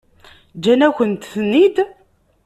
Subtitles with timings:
[0.57, 1.77] Ǧǧan-akent-ten-id.